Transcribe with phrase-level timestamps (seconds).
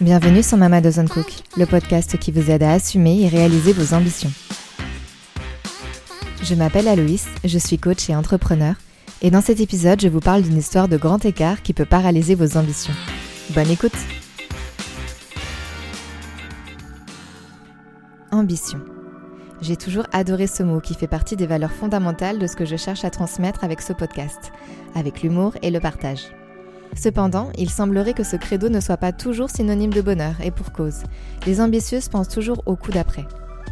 [0.00, 3.94] Bienvenue sur Mama Doesn't Cook, le podcast qui vous aide à assumer et réaliser vos
[3.94, 4.30] ambitions.
[6.42, 8.74] Je m'appelle Aloïs, je suis coach et entrepreneur,
[9.22, 12.34] et dans cet épisode, je vous parle d'une histoire de grand écart qui peut paralyser
[12.34, 12.94] vos ambitions.
[13.50, 13.92] Bonne écoute
[18.32, 18.80] Ambition.
[19.60, 22.76] J'ai toujours adoré ce mot qui fait partie des valeurs fondamentales de ce que je
[22.76, 24.50] cherche à transmettre avec ce podcast,
[24.94, 26.30] avec l'humour et le partage.
[26.96, 30.72] Cependant, il semblerait que ce credo ne soit pas toujours synonyme de bonheur, et pour
[30.72, 31.02] cause.
[31.46, 33.26] Les ambitieuses pensent toujours au coup d'après.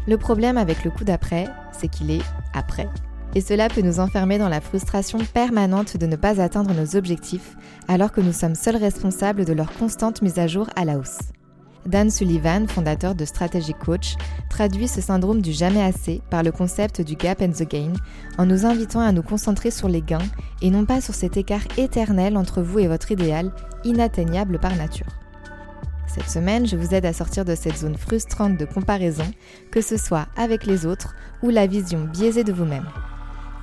[0.06, 2.22] Le problème avec le coup d'après, c'est qu'il est
[2.54, 2.88] après.
[3.34, 7.56] Et cela peut nous enfermer dans la frustration permanente de ne pas atteindre nos objectifs,
[7.86, 11.18] alors que nous sommes seuls responsables de leur constante mise à jour à la hausse.
[11.88, 14.16] Dan Sullivan, fondateur de Strategy Coach,
[14.50, 17.94] traduit ce syndrome du jamais assez par le concept du gap and the gain,
[18.36, 20.18] en nous invitant à nous concentrer sur les gains
[20.60, 23.50] et non pas sur cet écart éternel entre vous et votre idéal,
[23.84, 25.06] inatteignable par nature.
[26.06, 29.30] Cette semaine, je vous aide à sortir de cette zone frustrante de comparaison,
[29.70, 32.86] que ce soit avec les autres ou la vision biaisée de vous-même.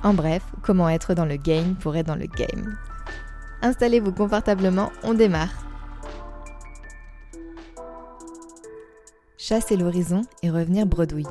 [0.02, 2.76] En bref, comment être dans le game pour être dans le game.
[3.62, 5.65] Installez-vous confortablement, on démarre.
[9.46, 11.26] Chasser l'horizon et revenir bredouille.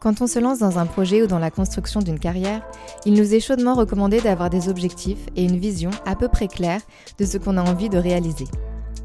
[0.00, 2.62] Quand on se lance dans un projet ou dans la construction d'une carrière,
[3.04, 6.80] il nous est chaudement recommandé d'avoir des objectifs et une vision à peu près claire
[7.18, 8.46] de ce qu'on a envie de réaliser.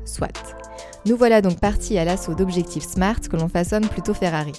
[0.06, 0.56] Soit.
[1.06, 4.54] Nous voilà donc partis à l'assaut d'objectifs SMART que l'on façonne plutôt Ferrari.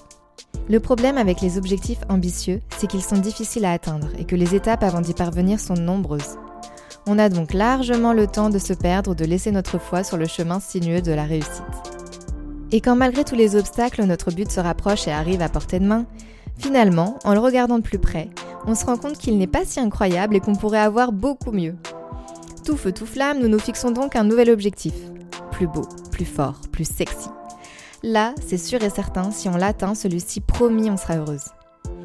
[0.69, 4.55] Le problème avec les objectifs ambitieux, c'est qu'ils sont difficiles à atteindre et que les
[4.55, 6.36] étapes avant d'y parvenir sont nombreuses.
[7.06, 10.17] On a donc largement le temps de se perdre ou de laisser notre foi sur
[10.17, 11.62] le chemin sinueux de la réussite.
[12.73, 15.87] Et quand malgré tous les obstacles, notre but se rapproche et arrive à portée de
[15.87, 16.07] main,
[16.59, 18.29] finalement, en le regardant de plus près,
[18.67, 21.75] on se rend compte qu'il n'est pas si incroyable et qu'on pourrait avoir beaucoup mieux.
[22.65, 24.95] Tout feu, tout flamme, nous nous fixons donc un nouvel objectif.
[25.51, 27.29] Plus beau, plus fort, plus sexy.
[28.03, 31.47] Là, c'est sûr et certain, si on l'atteint, celui-ci promis, on sera heureuse.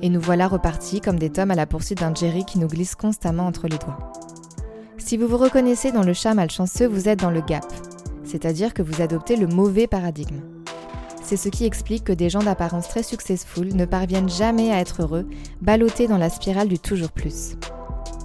[0.02, 2.96] Et nous voilà repartis comme des tomes à la poursuite d'un Jerry qui nous glisse
[2.96, 4.14] constamment entre les doigts.
[5.06, 7.72] Si vous vous reconnaissez dans le chat malchanceux, vous êtes dans le gap,
[8.24, 10.40] c'est-à-dire que vous adoptez le mauvais paradigme.
[11.24, 15.04] C'est ce qui explique que des gens d'apparence très successful ne parviennent jamais à être
[15.04, 15.28] heureux,
[15.62, 17.56] ballottés dans la spirale du toujours plus.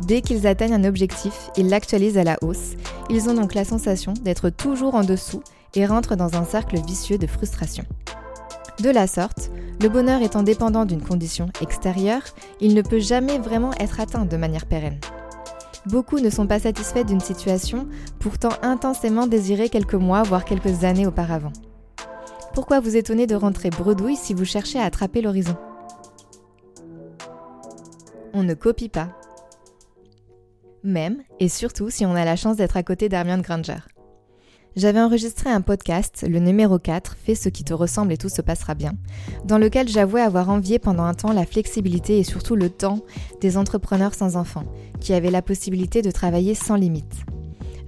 [0.07, 2.77] Dès qu'ils atteignent un objectif, ils l'actualisent à la hausse,
[3.11, 5.43] ils ont donc la sensation d'être toujours en dessous
[5.75, 7.85] et rentrent dans un cercle vicieux de frustration.
[8.83, 9.51] De la sorte,
[9.83, 12.23] le bonheur étant dépendant d'une condition extérieure,
[12.59, 14.99] il ne peut jamais vraiment être atteint de manière pérenne.
[15.87, 21.07] Beaucoup ne sont pas satisfaits d'une situation pourtant intensément désirée quelques mois, voire quelques années
[21.07, 21.53] auparavant.
[22.53, 25.57] Pourquoi vous étonner de rentrer bredouille si vous cherchez à attraper l'horizon?
[28.35, 29.09] On ne copie pas.
[30.83, 33.79] Même et surtout si on a la chance d'être à côté d'Hermione Granger.
[34.77, 38.41] J'avais enregistré un podcast, le numéro 4, Fais ce qui te ressemble et tout se
[38.41, 38.93] passera bien,
[39.45, 43.01] dans lequel j'avouais avoir envié pendant un temps la flexibilité et surtout le temps
[43.41, 44.67] des entrepreneurs sans enfants,
[45.01, 47.17] qui avaient la possibilité de travailler sans limite.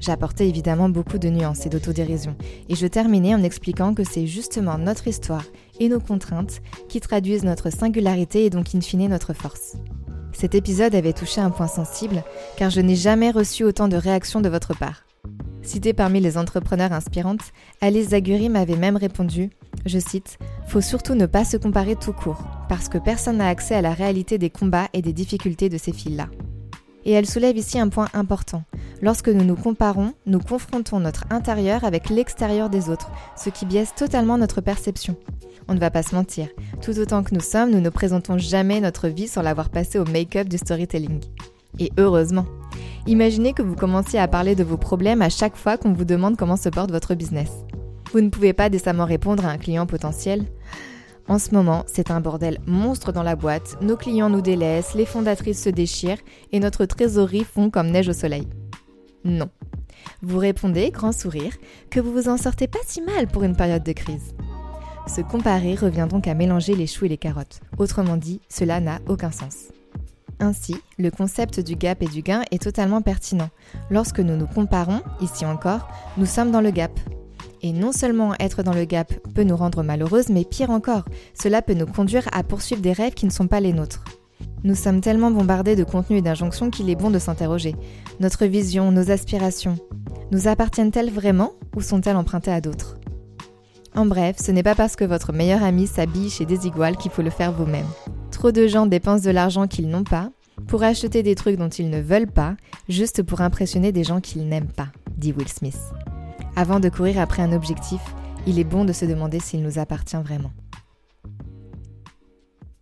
[0.01, 2.35] J'apportais évidemment beaucoup de nuances et d'autodérision,
[2.69, 5.45] et je terminais en expliquant que c'est justement notre histoire
[5.79, 9.77] et nos contraintes qui traduisent notre singularité et donc in fine notre force.
[10.33, 12.25] Cet épisode avait touché un point sensible,
[12.57, 15.05] car je n'ai jamais reçu autant de réactions de votre part.
[15.63, 19.51] Citée parmi les entrepreneurs inspirantes, Alice Zaguri m'avait même répondu,
[19.87, 23.77] je cite, Faut surtout ne pas se comparer tout court, parce que personne n'a accès
[23.77, 26.29] à la réalité des combats et des difficultés de ces filles-là.
[27.05, 28.65] Et elle soulève ici un point important.
[29.01, 33.95] Lorsque nous nous comparons, nous confrontons notre intérieur avec l'extérieur des autres, ce qui biaise
[33.97, 35.17] totalement notre perception.
[35.69, 36.49] On ne va pas se mentir,
[36.81, 40.05] tout autant que nous sommes, nous ne présentons jamais notre vie sans l'avoir passée au
[40.05, 41.21] make-up du storytelling.
[41.79, 42.47] Et heureusement.
[43.09, 46.37] Imaginez que vous commenciez à parler de vos problèmes à chaque fois qu'on vous demande
[46.37, 47.51] comment se porte votre business.
[48.13, 50.45] Vous ne pouvez pas décemment répondre à un client potentiel.
[51.27, 55.05] En ce moment, c'est un bordel monstre dans la boîte, nos clients nous délaissent, les
[55.05, 56.21] fondatrices se déchirent
[56.53, 58.47] et notre trésorerie fond comme neige au soleil.
[59.25, 59.49] Non.
[60.21, 61.57] Vous répondez, grand sourire,
[61.91, 64.35] que vous vous en sortez pas si mal pour une période de crise.
[65.09, 67.61] Se comparer revient donc à mélanger les choux et les carottes.
[67.79, 69.73] Autrement dit, cela n'a aucun sens.
[70.43, 73.49] Ainsi, le concept du gap et du gain est totalement pertinent.
[73.91, 76.91] Lorsque nous nous comparons, ici encore, nous sommes dans le gap.
[77.63, 81.05] Et non seulement être dans le gap peut nous rendre malheureuses, mais pire encore,
[81.41, 84.03] cela peut nous conduire à poursuivre des rêves qui ne sont pas les nôtres.
[84.65, 87.77] Nous sommes tellement bombardés de contenus et d'injonctions qu'il est bon de s'interroger.
[88.19, 89.77] Notre vision, nos aspirations,
[90.33, 92.97] nous appartiennent-elles vraiment ou sont-elles empruntées à d'autres?
[93.95, 97.23] En bref, ce n'est pas parce que votre meilleur ami s'habille chez Desigual qu'il faut
[97.23, 97.87] le faire vous-même.
[98.43, 100.33] Trop de gens dépensent de l'argent qu'ils n'ont pas,
[100.67, 102.57] Pour acheter des trucs dont ils ne veulent pas,
[102.89, 105.79] juste pour impressionner des gens qu'ils n'aiment pas, dit Will Smith.
[106.57, 108.01] Avant de courir après un objectif,
[108.49, 110.51] il est bon de se demander s'il nous appartient vraiment.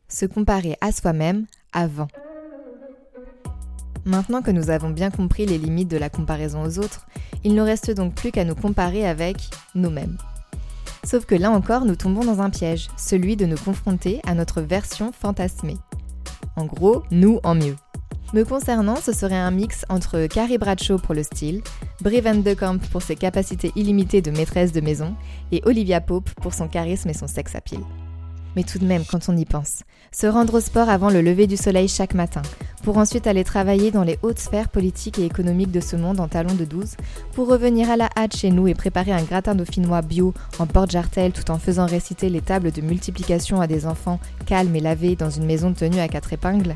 [0.09, 2.09] Se comparer à soi-même avant.
[4.07, 7.07] Maintenant que nous avons bien compris les limites de la comparaison aux autres,
[7.45, 9.37] il ne reste donc plus qu'à nous comparer avec
[9.75, 10.17] nous-mêmes.
[11.05, 14.61] Sauf que là encore, nous tombons dans un piège, celui de nous confronter à notre
[14.61, 15.79] version fantasmée.
[16.57, 17.77] En gros, nous en mieux.
[18.33, 21.63] Me concernant, ce serait un mix entre Carrie Bradshaw pour le style,
[22.01, 22.55] Brie Van de
[22.91, 25.17] pour ses capacités illimitées de maîtresse de maison
[25.51, 27.81] et Olivia Pope pour son charisme et son sex appeal.
[28.57, 31.47] Mais tout de même, quand on y pense, se rendre au sport avant le lever
[31.47, 32.43] du soleil chaque matin,
[32.83, 36.29] pour ensuite aller travailler dans les hautes sphères politiques et économiques de ce monde en
[36.29, 36.97] talons de 12,
[37.33, 41.33] pour revenir à la hâte chez nous et préparer un gratin dauphinois bio en porte-jartel
[41.33, 45.31] tout en faisant réciter les tables de multiplication à des enfants calmes et lavés dans
[45.31, 46.75] une maison tenue à quatre épingles?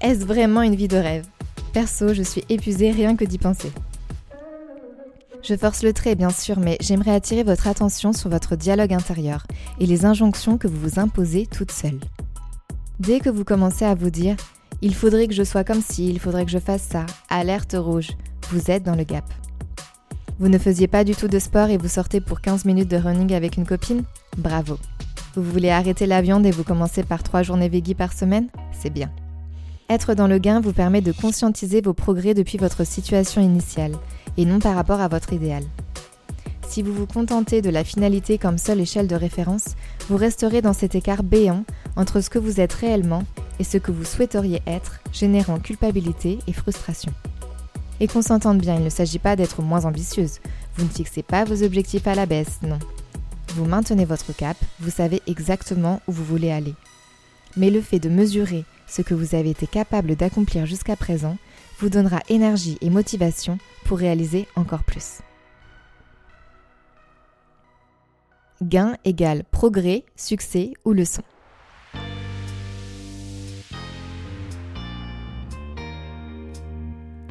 [0.00, 1.26] Est-ce vraiment une vie de rêve?
[1.72, 3.72] Perso, je suis épuisée rien que d'y penser.
[5.48, 9.46] Je force le trait, bien sûr, mais j'aimerais attirer votre attention sur votre dialogue intérieur
[9.80, 11.98] et les injonctions que vous vous imposez toute seule.
[13.00, 14.36] Dès que vous commencez à vous dire
[14.82, 18.10] il faudrait que je sois comme ci, il faudrait que je fasse ça, alerte rouge,
[18.50, 19.24] vous êtes dans le gap.
[20.38, 22.98] Vous ne faisiez pas du tout de sport et vous sortez pour 15 minutes de
[22.98, 24.02] running avec une copine?
[24.36, 24.76] Bravo.
[25.34, 28.48] Vous voulez arrêter la viande et vous commencez par 3 journées vegan par semaine?
[28.70, 29.10] C'est bien.
[29.90, 33.96] Être dans le gain vous permet de conscientiser vos progrès depuis votre situation initiale,
[34.36, 35.62] et non par rapport à votre idéal.
[36.68, 39.76] Si vous vous contentez de la finalité comme seule échelle de référence,
[40.10, 41.64] vous resterez dans cet écart béant
[41.96, 43.22] entre ce que vous êtes réellement
[43.58, 47.12] et ce que vous souhaiteriez être, générant culpabilité et frustration.
[48.00, 50.40] Et qu'on s'entende bien, il ne s'agit pas d'être moins ambitieuse.
[50.76, 52.78] Vous ne fixez pas vos objectifs à la baisse, non.
[53.54, 56.74] Vous maintenez votre cap, vous savez exactement où vous voulez aller.
[57.56, 61.36] Mais le fait de mesurer ce que vous avez été capable d'accomplir jusqu'à présent
[61.78, 65.20] vous donnera énergie et motivation pour réaliser encore plus.
[68.60, 71.22] Gain égale progrès, succès ou leçon.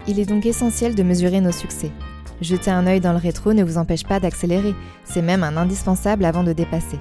[0.07, 1.91] Il est donc essentiel de mesurer nos succès.
[2.39, 6.23] Jeter un œil dans le rétro ne vous empêche pas d'accélérer, c'est même un indispensable
[6.23, 6.99] avant de dépasser.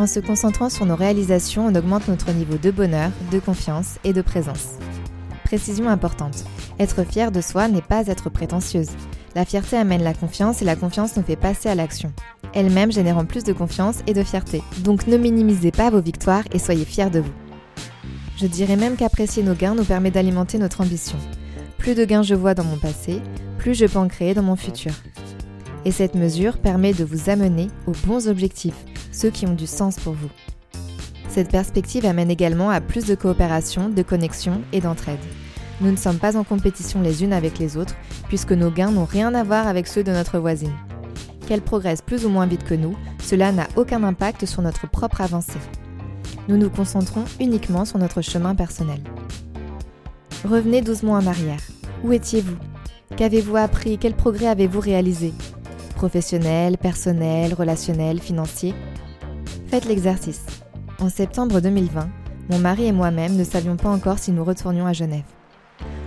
[0.00, 4.12] En se concentrant sur nos réalisations, on augmente notre niveau de bonheur, de confiance et
[4.12, 4.76] de présence.
[5.42, 6.44] Précision importante.
[6.78, 8.90] Être fier de soi n'est pas être prétentieuse.
[9.34, 12.12] La fierté amène la confiance et la confiance nous fait passer à l'action.
[12.54, 14.62] Elle-même générant plus de confiance et de fierté.
[14.84, 17.32] Donc ne minimisez pas vos victoires et soyez fiers de vous.
[18.36, 21.18] Je dirais même qu'apprécier nos gains nous permet d'alimenter notre ambition.
[21.76, 23.20] Plus de gains je vois dans mon passé,
[23.58, 24.92] plus je peux en créer dans mon futur.
[25.84, 29.96] Et cette mesure permet de vous amener aux bons objectifs, ceux qui ont du sens
[29.96, 30.30] pour vous.
[31.28, 35.18] Cette perspective amène également à plus de coopération, de connexion et d'entraide.
[35.80, 37.94] Nous ne sommes pas en compétition les unes avec les autres,
[38.26, 40.74] puisque nos gains n'ont rien à voir avec ceux de notre voisine.
[41.46, 45.20] Qu'elle progresse plus ou moins vite que nous, cela n'a aucun impact sur notre propre
[45.20, 45.60] avancée.
[46.48, 49.00] Nous nous concentrons uniquement sur notre chemin personnel.
[50.44, 51.60] Revenez 12 mois en arrière.
[52.04, 52.56] Où étiez-vous?
[53.16, 53.98] Qu'avez-vous appris?
[53.98, 55.32] Quel progrès avez-vous réalisé?
[55.94, 58.74] Professionnel, personnel, relationnel, financier?
[59.68, 60.46] Faites l'exercice.
[60.98, 62.08] En septembre 2020,
[62.48, 65.26] mon mari et moi-même ne savions pas encore si nous retournions à Genève.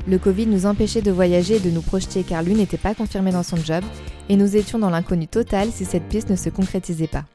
[0.08, 3.32] Le Covid nous empêchait de voyager et de nous projeter car l'une n'était pas confirmée
[3.32, 3.84] dans son job
[4.30, 7.26] et nous étions dans l'inconnu total si cette piste ne se concrétisait pas.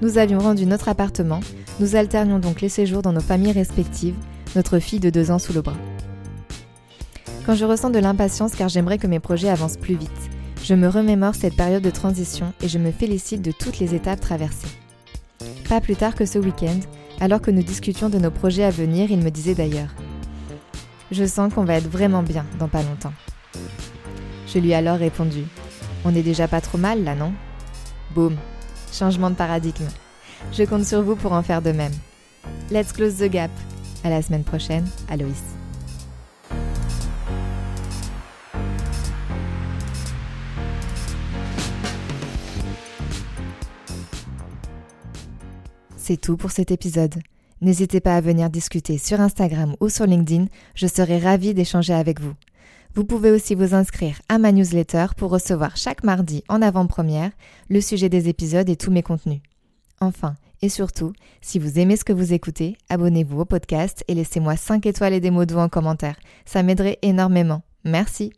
[0.00, 1.40] Nous avions rendu notre appartement,
[1.80, 4.16] nous alternions donc les séjours dans nos familles respectives,
[4.54, 5.76] notre fille de deux ans sous le bras.
[7.44, 10.10] Quand je ressens de l'impatience car j'aimerais que mes projets avancent plus vite,
[10.64, 14.20] je me remémore cette période de transition et je me félicite de toutes les étapes
[14.20, 14.68] traversées.
[15.68, 16.78] Pas plus tard que ce week-end,
[17.20, 19.88] alors que nous discutions de nos projets à venir, il me disait d'ailleurs
[21.10, 23.12] Je sens qu'on va être vraiment bien dans pas longtemps.
[24.46, 25.44] Je lui ai alors répondu
[26.04, 27.32] On n'est déjà pas trop mal là, non?
[28.14, 28.36] Boum
[28.92, 29.88] Changement de paradigme.
[30.52, 31.92] Je compte sur vous pour en faire de même.
[32.70, 33.50] Let's close the gap.
[34.04, 35.55] À la semaine prochaine, Aloïs.
[46.06, 47.16] C'est tout pour cet épisode.
[47.60, 50.46] N'hésitez pas à venir discuter sur Instagram ou sur LinkedIn,
[50.76, 52.34] je serai ravie d'échanger avec vous.
[52.94, 57.32] Vous pouvez aussi vous inscrire à ma newsletter pour recevoir chaque mardi en avant-première
[57.68, 59.40] le sujet des épisodes et tous mes contenus.
[60.00, 64.56] Enfin, et surtout, si vous aimez ce que vous écoutez, abonnez-vous au podcast et laissez-moi
[64.56, 66.20] 5 étoiles et des mots doux en commentaire.
[66.44, 67.62] Ça m'aiderait énormément.
[67.82, 68.32] Merci.